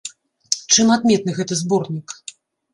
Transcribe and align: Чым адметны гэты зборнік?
Чым 0.77 0.87
адметны 0.95 1.37
гэты 1.39 1.53
зборнік? 1.63 2.07